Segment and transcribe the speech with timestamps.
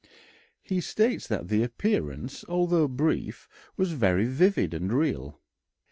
[0.63, 5.39] He states that the appearance, although brief, was very vivid and real.